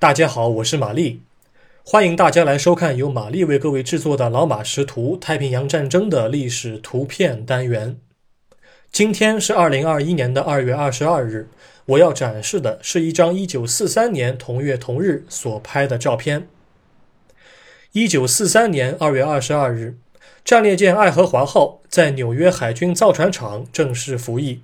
[0.00, 1.20] 大家好，我是玛丽，
[1.84, 7.98] 欢迎大家来收看由玛丽为各位制作的《老马识图：太平洋战争的历史图片》单元。
[8.90, 11.50] 今天是二零二一年的二月二十二日，
[11.84, 16.48] 我要展示的是一张一九四三年同月同日所拍的照片。
[17.92, 19.98] 一九四三年二月二十二日，
[20.42, 24.62] 战列舰爱荷华号在纽约海军造船厂正式服役。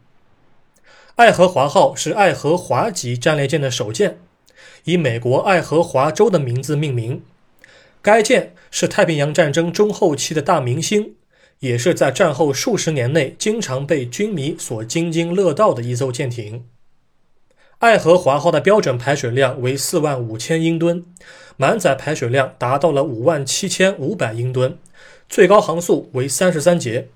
[1.16, 4.18] 爱荷华号是爱荷华级战列舰的首舰。
[4.84, 7.22] 以美国爱荷华州的名字命名，
[8.00, 11.14] 该舰是太平洋战争中后期的大明星，
[11.60, 16.64] 也是在战后数十年内经常被军迷所津津乐道的一艘舰艇。
[17.78, 21.04] 爱荷华号的标准排水量为四万五千英吨，
[21.56, 24.78] 满载排水量达到了五万七千五百英吨，
[25.28, 27.08] 最高航速为三十三节，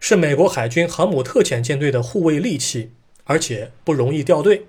[0.00, 2.92] 是美国海军航母特遣舰队的护卫利器，
[3.24, 4.66] 而且不容易掉队。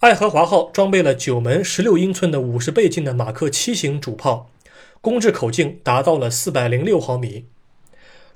[0.00, 4.50] 爱荷华号装备了九门十六英寸的五十倍镜的马克七型主炮，
[5.00, 7.46] 攻制口径达到了四百零六毫米。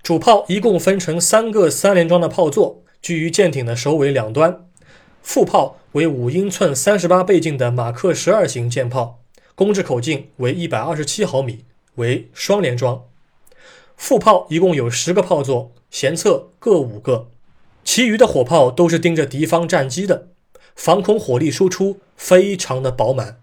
[0.03, 4.65] 主炮一共分成三个三连装的炮座，居于舰艇的首尾两端。
[5.23, 9.21] 副炮为五英寸三十八倍镜的马克十二型舰炮，
[9.55, 11.67] 攻制口径为一百二十七毫米，
[11.97, 13.05] 为双连装。
[13.99, 17.29] 副炮一共有十个炮座，舷侧各五个，
[17.85, 20.30] 其余的火炮都是盯着敌方战机的。
[20.81, 23.39] 防空火力输出非常的饱满。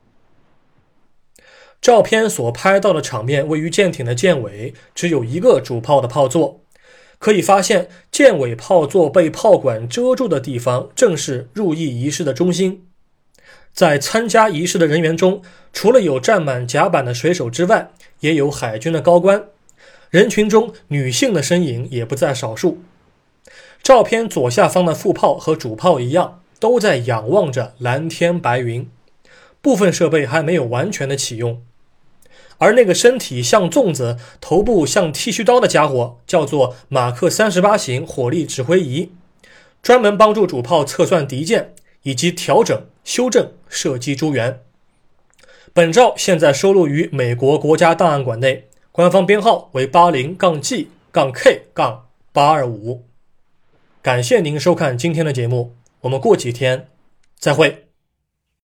[1.79, 6.61] 照片所拍到的场面位于舰艇的舰尾，只有一个主炮的炮座。
[7.19, 12.87] 可以发现，舰尾炮座被炮管遮住的地方，正是入役仪式的中心。
[13.71, 17.91] 在参加仪式的人员中，除了有站满甲板的水手之外，
[18.21, 19.45] 也有海军的高官。
[20.09, 22.79] 人群中，女性的身影也不在少数。
[23.83, 26.41] 照片左下方的副炮和主炮一样。
[26.59, 28.89] 都在仰望着蓝天白云，
[29.61, 31.61] 部分设备还没有完全的启用。
[32.59, 39.11] 而那个身体像粽子、头部像剃须刀的家伙，叫做马克三十八型火力指挥仪，
[39.83, 44.61] 专门帮助主炮测算敌舰以及调整、修正射击诸元。
[45.71, 53.03] 本照现在收录于美国国家档案馆内，官方编号为八零杠 G 杠 K 杠八二五。
[54.01, 55.75] 感谢您收看今天的节目。
[56.01, 56.89] 我们过几天
[57.37, 57.86] 再会。